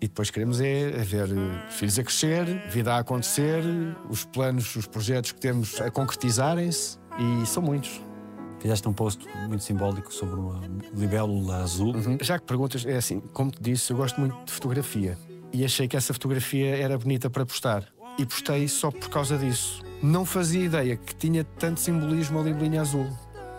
[0.00, 3.62] E depois queremos é, é ver eh, filhos a crescer, vida a acontecer,
[4.08, 8.00] os planos, os projetos que temos a concretizarem-se e são muitos.
[8.60, 10.60] Fizeste um post muito simbólico sobre uma
[10.94, 11.94] libélula azul.
[12.22, 15.18] Já que perguntas, é assim, como te disse, eu gosto muito de fotografia
[15.52, 17.86] e achei que essa fotografia era bonita para postar.
[18.18, 19.82] E postei só por causa disso.
[20.02, 23.06] Não fazia ideia que tinha tanto simbolismo a libelinha azul.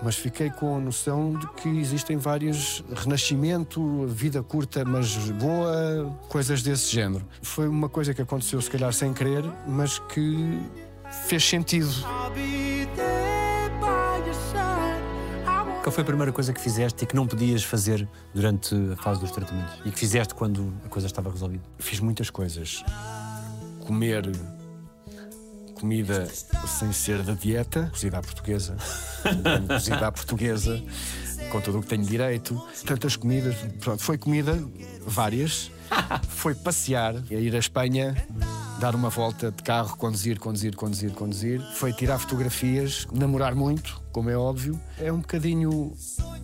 [0.03, 6.63] Mas fiquei com a noção de que existem vários renascimento, vida curta, mas boa, coisas
[6.63, 7.25] desse género.
[7.41, 10.59] Foi uma coisa que aconteceu, se calhar, sem querer, mas que
[11.27, 11.91] fez sentido.
[15.83, 19.19] Qual foi a primeira coisa que fizeste e que não podias fazer durante a fase
[19.19, 19.79] dos tratamentos?
[19.83, 21.63] E que fizeste quando a coisa estava resolvida?
[21.79, 22.83] Fiz muitas coisas.
[23.79, 24.31] Comer
[25.81, 26.27] comida
[26.67, 28.77] sem ser da dieta, cozida à portuguesa,
[29.67, 30.81] cozida à portuguesa,
[31.51, 32.61] com tudo o que tenho direito.
[32.85, 33.55] Tantas comidas.
[33.79, 34.57] Pronto, foi comida,
[35.05, 35.71] várias.
[36.29, 38.15] Foi passear, ir à Espanha,
[38.79, 41.61] dar uma volta de carro, conduzir, conduzir, conduzir, conduzir.
[41.73, 44.79] Foi tirar fotografias, namorar muito, como é óbvio.
[44.99, 45.93] É um bocadinho.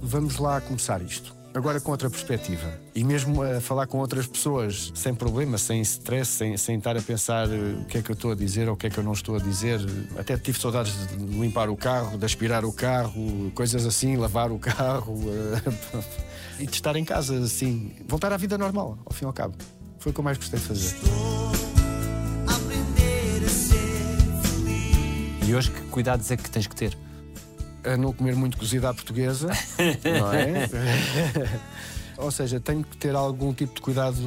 [0.01, 1.36] Vamos lá começar isto.
[1.57, 2.71] Agora com outra perspectiva.
[2.93, 7.01] E mesmo a falar com outras pessoas, sem problema, sem stress, sem, sem estar a
[7.01, 8.99] pensar eh, o que é que eu estou a dizer ou o que é que
[8.99, 9.79] eu não estou a dizer.
[10.19, 14.59] Até tive saudades de limpar o carro, de aspirar o carro, coisas assim, lavar o
[14.59, 15.19] carro.
[15.27, 17.91] eh, e de estar em casa, assim.
[18.07, 19.55] Voltar à vida normal, ao fim e ao cabo.
[19.97, 20.95] Foi o que eu mais gostei de fazer.
[25.47, 26.95] E hoje, que cuidados é que tens que ter?
[27.93, 29.47] A não comer muito cozida à portuguesa,
[30.19, 30.67] não é?
[32.17, 34.19] Ou seja, tenho que ter algum tipo de cuidado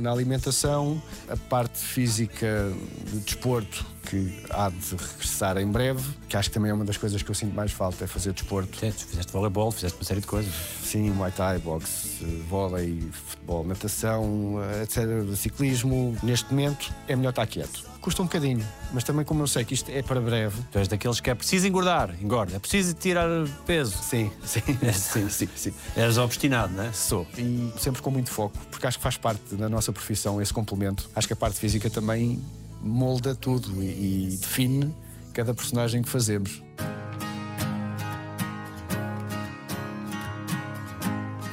[0.00, 2.72] na alimentação, a parte física
[3.10, 6.96] do desporto, que há de regressar em breve, que acho que também é uma das
[6.96, 8.78] coisas que eu sinto mais falta, é fazer desporto.
[8.78, 10.54] Certo, fizeste voleibol, fizeste uma série de coisas.
[10.82, 15.36] Sim, Muay Thai, boxe, vôlei, futebol, natação, etc.
[15.36, 16.16] Ciclismo.
[16.22, 17.93] Neste momento é melhor estar quieto.
[18.04, 18.62] Custa um bocadinho,
[18.92, 21.34] mas também como eu sei que isto é para breve, Tu és daqueles que é
[21.34, 22.54] preciso engordar, engorda.
[22.54, 23.26] É preciso tirar
[23.64, 23.96] peso.
[23.96, 24.60] sim, sim,
[24.92, 25.74] sim, sim, sim.
[25.96, 26.92] És obstinado, não é?
[26.92, 27.26] Sou.
[27.38, 31.08] E sempre com muito foco, porque acho que faz parte da nossa profissão esse complemento.
[31.16, 32.44] Acho que a parte física também
[32.82, 34.94] molda tudo e, e define
[35.32, 36.62] cada personagem que fazemos.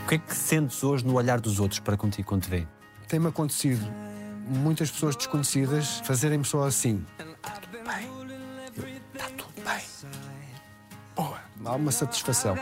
[0.04, 2.68] O que é que sentes hoje no olhar dos outros para contigo quando te vêem?
[3.08, 4.11] Tem-me acontecido
[4.52, 7.06] muitas pessoas desconhecidas fazerem-me só assim.
[7.18, 8.96] Está tudo bem.
[9.14, 9.82] Está tudo bem.
[11.16, 11.40] Boa.
[11.66, 12.56] Há uma satisfação.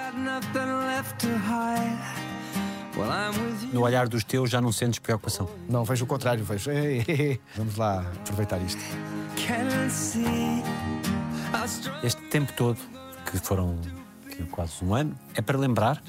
[3.71, 5.49] No olhar dos teus já não sentes preocupação.
[5.69, 6.69] Não, vejo o contrário, vejo.
[6.71, 8.81] "Ei, ei, ei, Vamos lá aproveitar isto.
[12.03, 12.77] Este tempo todo,
[13.29, 13.79] que foram
[14.29, 16.01] que, quase um ano, é para lembrar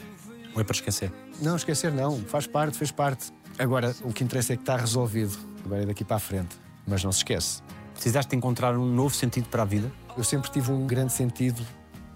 [0.55, 1.12] ou é para esquecer?
[1.40, 3.33] Não, esquecer não, faz parte, fez parte.
[3.59, 5.37] Agora, o que interessa é que está resolvido.
[5.64, 6.57] Agora é daqui para a frente.
[6.87, 7.62] Mas não se esquece.
[7.94, 9.92] Precisaste de encontrar um novo sentido para a vida?
[10.16, 11.62] Eu sempre tive um grande sentido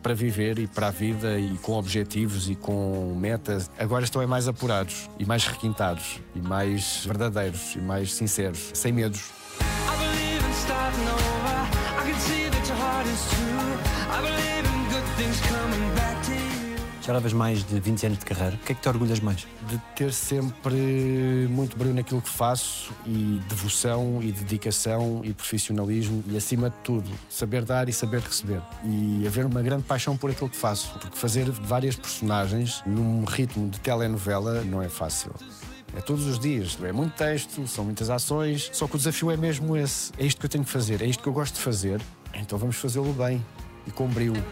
[0.02, 3.70] para viver e para a vida e com objetivos e com metas.
[3.78, 8.92] Agora estão é mais apurados e mais requintados e mais verdadeiros e mais sinceros, sem
[8.92, 9.30] medos.
[9.60, 11.54] I believe in starting over.
[12.00, 13.94] I can see that your heart is true.
[14.10, 16.03] I believe in good things coming back.
[17.04, 18.56] Já levas mais de 20 anos de carreira.
[18.56, 19.46] O que é que te orgulhas mais?
[19.68, 20.74] De ter sempre
[21.50, 27.10] muito brilho naquilo que faço e devoção e dedicação e profissionalismo e, acima de tudo,
[27.28, 28.62] saber dar e saber receber.
[28.82, 30.98] E haver uma grande paixão por aquilo que faço.
[30.98, 35.30] Porque fazer várias personagens num ritmo de telenovela não é fácil.
[35.94, 39.36] É todos os dias, é muito texto, são muitas ações, só que o desafio é
[39.36, 40.10] mesmo esse.
[40.18, 42.00] É isto que eu tenho que fazer, é isto que eu gosto de fazer,
[42.32, 43.44] então vamos fazê-lo bem
[43.86, 44.42] e com brilho.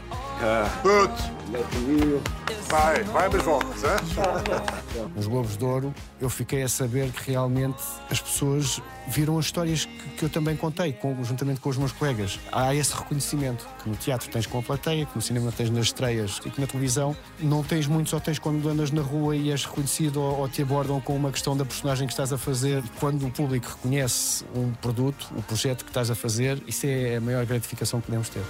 [2.69, 5.11] Vai, vai das voltas, hein?
[5.15, 9.85] Nos Globos de Ouro, eu fiquei a saber que realmente as pessoas viram as histórias
[9.85, 12.41] que, que eu também contei, com- juntamente com os meus colegas.
[12.51, 15.87] Há esse reconhecimento que no teatro tens com a plateia, que no cinema tens nas
[15.87, 19.51] estreias e que na televisão não tens muito, só tens quando andas na rua e
[19.51, 22.83] és reconhecido ou, ou te abordam com uma questão da personagem que estás a fazer.
[22.99, 27.21] Quando o público reconhece um produto, o projeto que estás a fazer, isso é a
[27.21, 28.43] maior gratificação que podemos ter.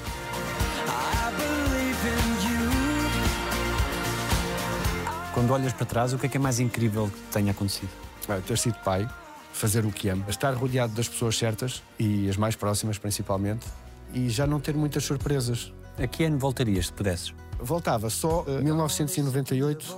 [5.43, 7.91] Quando olhas para trás, o que é que é mais incrível que tenha acontecido?
[8.29, 9.09] Ah, ter sido pai,
[9.53, 13.67] fazer o que amo, estar rodeado das pessoas certas e as mais próximas principalmente,
[14.15, 15.73] e já não ter muitas surpresas.
[15.99, 17.35] A que ano voltarias, se pudesses?
[17.59, 19.97] Voltava só em 1998,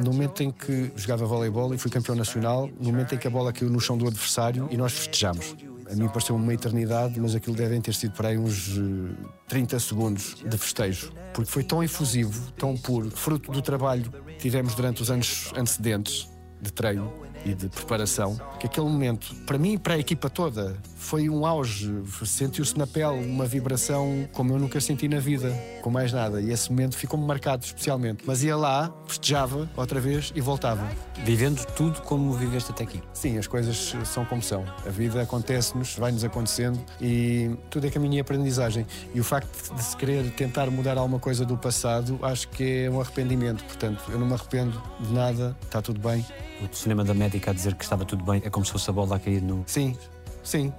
[0.00, 3.30] no momento em que jogava voleibol e fui campeão nacional, no momento em que a
[3.30, 5.54] bola caiu no chão do adversário e nós festejamos.
[5.90, 9.78] A mim pareceu uma eternidade, mas aquilo devem ter sido para aí uns eh, 30
[9.78, 15.02] segundos de festejo, porque foi tão efusivo, tão puro, fruto do trabalho que tivemos durante
[15.02, 16.28] os anos antecedentes
[16.60, 17.12] de treino
[17.44, 21.44] e de preparação, que aquele momento, para mim e para a equipa toda, foi um
[21.44, 21.92] auge.
[22.24, 25.50] Sentiu-se na pele uma vibração como eu nunca senti na vida,
[25.82, 26.40] com mais nada.
[26.40, 28.24] E esse momento ficou-me marcado especialmente.
[28.26, 30.88] Mas ia lá, festejava outra vez e voltava.
[31.24, 33.02] Vivendo tudo como viveste até aqui.
[33.12, 34.64] Sim, as coisas são como são.
[34.86, 38.86] A vida acontece-nos, vai-nos acontecendo e tudo é caminho e aprendizagem.
[39.14, 42.90] E o facto de se querer tentar mudar alguma coisa do passado, acho que é
[42.90, 43.62] um arrependimento.
[43.64, 46.24] Portanto, eu não me arrependo de nada, está tudo bem.
[46.62, 48.92] O cinema da médica a dizer que estava tudo bem é como se fosse a
[48.92, 49.64] bola a cair no.
[49.66, 49.96] Sim,
[50.42, 50.72] sim,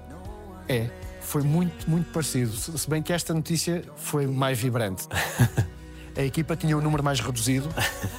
[0.67, 0.89] é.
[1.21, 2.55] Foi muito, muito parecido.
[2.55, 5.07] Se bem que esta notícia foi mais vibrante.
[6.17, 7.67] A equipa tinha um número mais reduzido,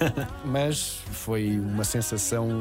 [0.44, 2.60] mas foi uma sensação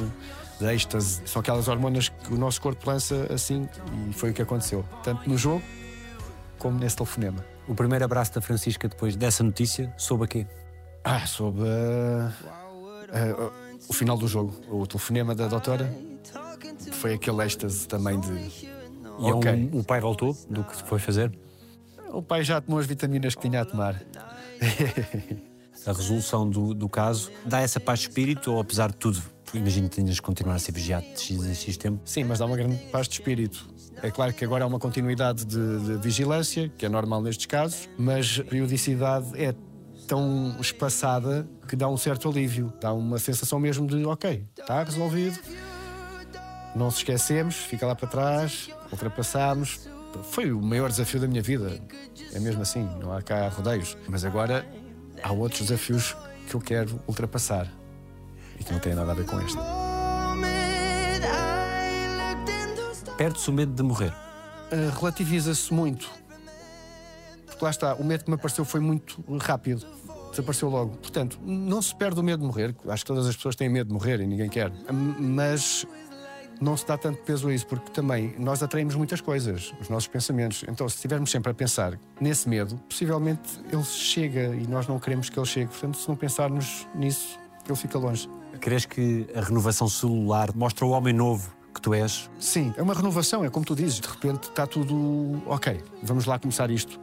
[0.57, 1.21] de êxtase.
[1.25, 3.67] São aquelas hormonas que o nosso corpo lança assim
[4.09, 4.85] e foi o que aconteceu.
[5.03, 5.61] Tanto no jogo
[6.57, 7.43] como nesse telefonema.
[7.67, 10.47] O primeiro abraço da Francisca depois dessa notícia, soube a quê?
[11.03, 12.31] Ah, sob ah,
[13.11, 15.93] ah, o final do jogo, o telefonema da doutora,
[16.93, 18.31] foi aquele êxtase também de.
[19.17, 19.51] E Ok.
[19.73, 21.31] um- o pai voltou do que foi fazer?
[22.11, 24.01] O pai já tomou as vitaminas que tinha a tomar.
[25.85, 29.21] A resolução do, do caso dá essa paz de espírito ou, apesar de tudo,
[29.53, 31.99] imagino que tenhas de continuar a ser vigiado de X em X tempo?
[32.05, 33.67] Sim, mas dá uma grande paz de espírito.
[34.01, 37.87] É claro que agora há uma continuidade de, de vigilância, que é normal nestes casos,
[37.97, 39.53] mas a periodicidade é
[40.05, 42.73] tão espaçada que dá um certo alívio.
[42.79, 45.39] Dá uma sensação mesmo de, ok, está resolvido,
[46.75, 49.89] não se esquecemos, fica lá para trás, ultrapassamos.
[50.31, 51.79] Foi o maior desafio da minha vida.
[52.33, 53.97] É mesmo assim, não há cá rodeios.
[54.07, 54.65] Mas agora
[55.23, 56.15] há outros desafios
[56.47, 57.67] que eu quero ultrapassar
[58.59, 59.57] e que não têm nada a ver com este.
[63.17, 64.13] Perde-se o medo de morrer.
[64.71, 66.09] Uh, relativiza-se muito.
[67.55, 69.85] Porque lá está, o medo que me apareceu foi muito rápido.
[70.29, 70.97] Desapareceu logo.
[70.97, 72.75] Portanto, não se perde o medo de morrer.
[72.89, 74.73] Acho que todas as pessoas têm medo de morrer e ninguém quer.
[75.17, 75.87] Mas
[76.59, 80.07] não se dá tanto peso a isso, porque também nós atraímos muitas coisas, os nossos
[80.07, 80.65] pensamentos.
[80.67, 85.29] Então, se estivermos sempre a pensar nesse medo, possivelmente ele chega e nós não queremos
[85.29, 85.71] que ele chegue.
[85.71, 88.29] Portanto, se não pensarmos nisso, ele fica longe.
[88.59, 92.29] Crees que a renovação celular mostra o homem novo que tu és?
[92.37, 96.37] Sim, é uma renovação, é como tu dizes, de repente está tudo ok, vamos lá
[96.39, 96.99] começar isto.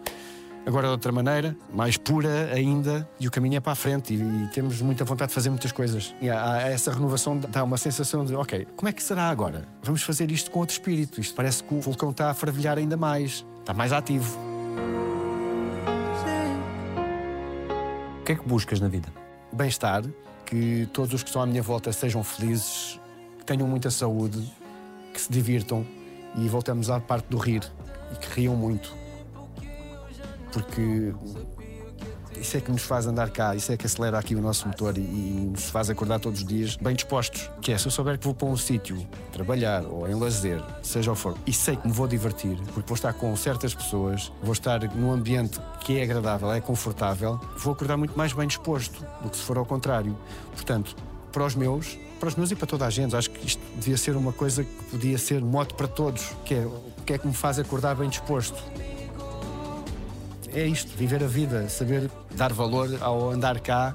[0.64, 4.16] Agora de outra maneira, mais pura ainda, e o caminho é para a frente, e,
[4.16, 6.14] e temos muita vontade de fazer muitas coisas.
[6.20, 9.66] E há, há essa renovação dá uma sensação de, ok, como é que será agora?
[9.82, 11.20] Vamos fazer isto com outro espírito.
[11.20, 14.38] Isto parece que o vulcão está a fervilhar ainda mais, está mais ativo.
[18.20, 19.08] O que é que buscas na vida?
[19.52, 20.04] Bem-estar,
[20.46, 23.00] que todos os que estão à minha volta sejam felizes,
[23.40, 24.40] que tenham muita saúde,
[25.12, 25.84] que se divirtam
[26.36, 27.62] e voltamos à parte do rir
[28.12, 29.01] e que riam muito.
[30.52, 31.12] Porque
[32.40, 34.96] Isso é que nos faz andar cá, isso é que acelera aqui o nosso motor
[34.98, 37.48] e, e nos faz acordar todos os dias bem dispostos.
[37.60, 41.12] Que é, se eu souber que vou para um sítio trabalhar ou em lazer, seja
[41.12, 44.52] o for, e sei que me vou divertir, porque vou estar com certas pessoas, vou
[44.52, 49.30] estar num ambiente que é agradável, é confortável, vou acordar muito mais bem disposto do
[49.30, 50.16] que se for ao contrário.
[50.52, 50.96] Portanto,
[51.30, 53.96] para os meus, para os meus e para toda a gente, acho que isto devia
[53.96, 57.26] ser uma coisa que podia ser mote para todos, que é o que é que
[57.26, 58.62] me faz acordar bem disposto
[60.54, 63.94] é isto, viver a vida, saber dar valor ao andar cá,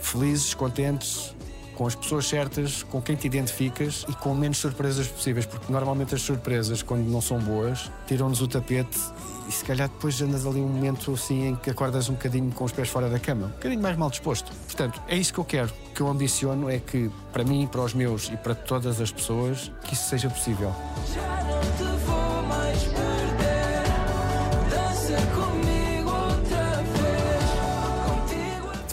[0.00, 1.34] felizes, contentes,
[1.74, 6.14] com as pessoas certas, com quem te identificas e com menos surpresas possíveis, porque normalmente
[6.14, 8.98] as surpresas, quando não são boas, tiram-nos o tapete
[9.46, 12.64] e se calhar depois andas ali um momento assim em que acordas um bocadinho com
[12.64, 14.50] os pés fora da cama, um bocadinho mais mal disposto.
[14.66, 15.72] Portanto, é isso que eu quero.
[15.94, 19.70] Que eu ambiciono é que, para mim, para os meus e para todas as pessoas,
[19.84, 20.74] que isso seja possível.
[21.14, 23.05] Já não te vou mais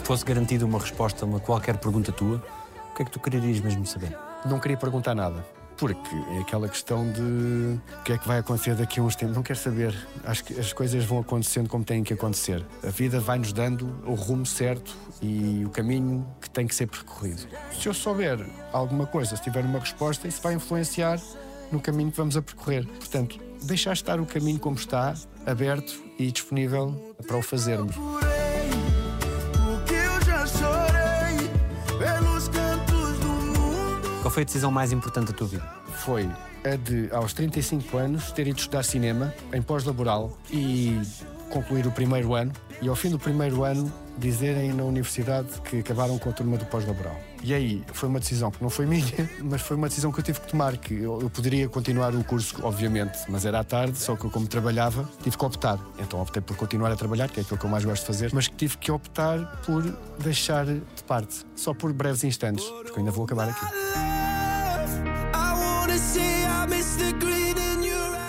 [0.04, 2.36] fosse garantida uma resposta a qualquer pergunta tua,
[2.92, 4.16] o que é que tu querias mesmo saber?
[4.44, 5.44] Não queria perguntar nada.
[5.78, 9.34] Porque é aquela questão de o que é que vai acontecer daqui a uns tempos.
[9.34, 9.96] Não quero saber.
[10.24, 12.64] Acho que as coisas vão acontecendo como têm que acontecer.
[12.86, 17.42] A vida vai-nos dando o rumo certo e o caminho que tem que ser percorrido.
[17.72, 18.38] Se eu souber
[18.72, 21.18] alguma coisa, se tiver uma resposta, isso vai influenciar
[21.72, 22.86] no caminho que vamos a percorrer.
[22.86, 27.96] Portanto, deixar estar o caminho como está, aberto e disponível para o fazermos.
[34.24, 35.84] Qual foi a decisão mais importante da tua vida?
[35.96, 36.26] foi
[36.64, 40.98] a de, aos 35 anos, ter ido estudar cinema em pós-laboral e
[41.50, 42.52] concluir o primeiro ano.
[42.82, 46.64] E ao fim do primeiro ano, dizerem na universidade que acabaram com a turma do
[46.66, 47.16] pós-laboral.
[47.42, 50.24] E aí foi uma decisão que não foi minha, mas foi uma decisão que eu
[50.24, 50.76] tive que tomar.
[50.76, 54.46] Que eu, poderia continuar o curso, obviamente, mas era à tarde, só que eu, como
[54.46, 55.78] trabalhava, tive que optar.
[55.98, 58.30] Então optei por continuar a trabalhar, que é aquilo que eu mais gosto de fazer,
[58.32, 59.82] mas que tive que optar por
[60.18, 63.66] deixar de parte, só por breves instantes, porque eu ainda vou acabar aqui.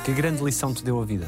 [0.03, 1.27] Que grande lição te deu a vida?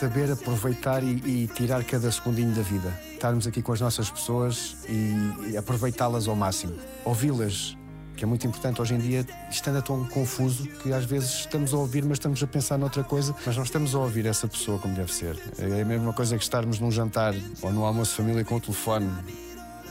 [0.00, 2.90] Saber aproveitar e, e tirar cada segundinho da vida.
[3.12, 6.74] Estarmos aqui com as nossas pessoas e, e aproveitá-las ao máximo.
[7.04, 7.76] Ouvi-las,
[8.16, 11.74] que é muito importante hoje em dia, isto anda tão confuso que às vezes estamos
[11.74, 14.78] a ouvir, mas estamos a pensar noutra coisa, mas não estamos a ouvir essa pessoa
[14.78, 15.38] como deve ser.
[15.58, 18.60] É a mesma coisa que estarmos num jantar ou no almoço de família com o
[18.60, 19.10] telefone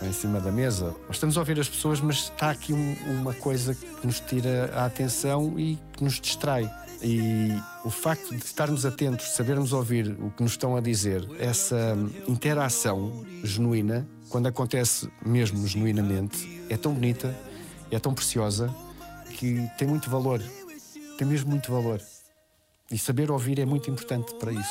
[0.02, 0.96] em cima da mesa.
[1.08, 4.72] Nós estamos a ouvir as pessoas, mas está aqui um- uma coisa que nos tira
[4.74, 6.68] a atenção e que nos distrai.
[7.02, 7.50] E
[7.86, 11.98] o facto de estarmos atentos, sabermos ouvir o que nos estão a dizer, essa
[12.28, 17.34] interação genuína, quando acontece mesmo genuinamente, é tão bonita,
[17.90, 18.74] é tão preciosa,
[19.38, 20.42] que tem muito valor.
[21.18, 22.02] Tem mesmo muito valor.
[22.92, 24.70] E saber ouvir é muito importante para isso.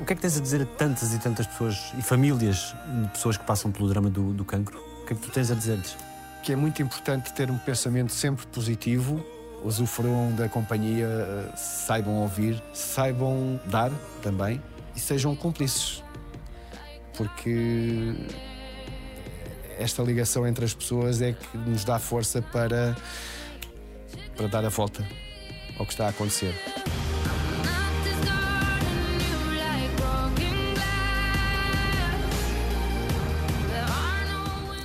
[0.00, 3.08] O que é que tens a dizer a tantas e tantas pessoas e famílias de
[3.08, 4.78] pessoas que passam pelo drama do, do cancro?
[5.02, 6.07] O que é que tu tens a dizer-lhes?
[6.48, 9.22] Que é muito importante ter um pensamento sempre positivo,
[9.62, 13.92] usufruam da companhia, eh, saibam ouvir, saibam dar
[14.22, 14.58] também
[14.96, 16.02] e sejam cúmplices.
[17.14, 18.14] Porque
[19.78, 22.96] esta ligação entre as pessoas é que nos dá força para,
[24.34, 25.06] para dar a volta
[25.78, 26.54] ao que está a acontecer.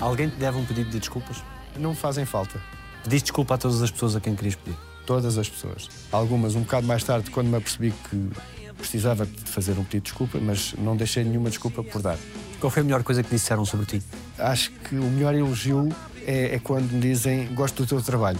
[0.04, 1.42] Alguém te deve um pedido de desculpas?
[1.78, 2.62] Não fazem falta.
[3.06, 4.78] Pediste desculpa a todas as pessoas a quem querias pedir.
[5.06, 5.88] Todas as pessoas.
[6.12, 8.30] Algumas um bocado mais tarde, quando me apercebi que
[8.78, 12.18] precisava de fazer um pedido de desculpa, mas não deixei nenhuma desculpa por dar.
[12.60, 14.04] Qual foi a melhor coisa que disseram sobre ti?
[14.38, 15.88] Acho que o melhor elogio
[16.28, 18.40] é, é quando me dizem gosto do teu trabalho.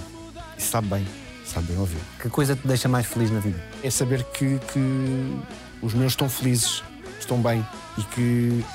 [0.58, 1.08] Isso sabe bem,
[1.46, 2.02] sabe bem ouvir.
[2.22, 3.64] Que coisa te deixa mais feliz na vida?
[3.82, 5.40] É saber que, que
[5.82, 6.84] os meus estão felizes,
[7.22, 7.66] estão bem
[7.98, 8.66] e que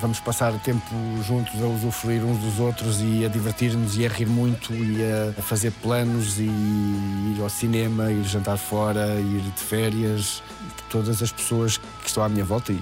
[0.00, 0.94] vamos passar tempo
[1.26, 5.42] juntos a usufruir uns dos outros e a divertir-nos e a rir muito e a,
[5.42, 10.42] fazer planos e ir ao cinema, ir jantar fora, ir de férias.
[10.88, 12.80] Todas as pessoas que estão à minha volta e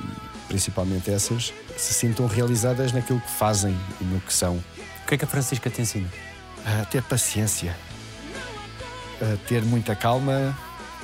[0.48, 4.56] principalmente essas se sintam realizadas naquilo que fazem e no que são.
[4.56, 6.09] O que é que a Francisca te ensina?
[6.64, 7.76] A ter paciência,
[9.20, 10.56] a ter muita calma,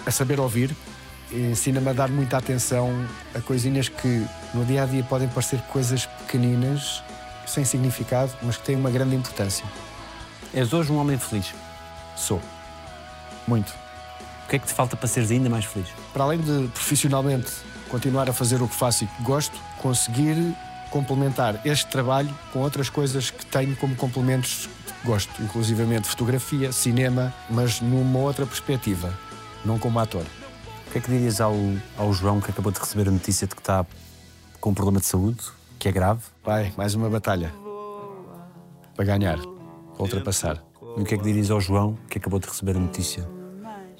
[0.04, 0.74] a saber ouvir.
[1.34, 2.92] Ensina-me a dar muita atenção
[3.34, 4.24] a coisinhas que
[4.54, 7.02] no dia a dia podem parecer coisas pequeninas,
[7.44, 9.64] sem significado, mas que têm uma grande importância.
[10.54, 11.52] És hoje um homem feliz.
[12.14, 12.40] Sou.
[13.48, 13.74] Muito.
[14.44, 15.88] O que é que te falta para seres ainda mais feliz?
[16.12, 17.50] Para além de profissionalmente
[17.88, 20.36] continuar a fazer o que faço e que gosto, conseguir
[20.90, 27.34] complementar este trabalho com outras coisas que tenho como complementos que gosto, inclusivamente fotografia, cinema,
[27.50, 29.12] mas numa outra perspectiva,
[29.64, 30.24] não como ator.
[30.94, 31.56] O que é que dirias ao,
[31.98, 33.84] ao João que acabou de receber a notícia de que está
[34.60, 35.42] com um problema de saúde,
[35.76, 36.20] que é grave.
[36.44, 37.52] Vai, mais uma batalha.
[38.94, 40.62] Para ganhar, para ultrapassar.
[40.96, 43.28] E o que é que dirias ao João, que acabou de receber a notícia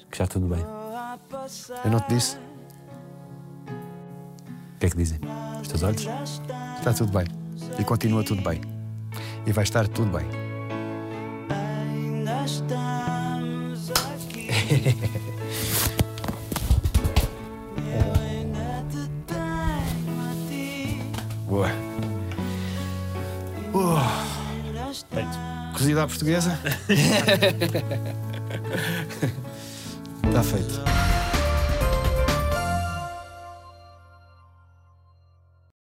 [0.09, 0.65] que já tudo bem?
[1.83, 2.37] Eu não te disse?
[4.77, 5.19] O que é que dizem?
[5.61, 6.07] Os teus olhos?
[6.77, 7.25] Está tudo bem.
[7.77, 8.61] E continua tudo bem.
[9.45, 10.25] E vai estar tudo bem.
[11.49, 14.47] Ainda estamos aqui.
[21.55, 21.71] Boa.
[23.71, 24.03] Boa.
[25.71, 26.59] Cozida à portuguesa?
[30.27, 31.04] Está feito.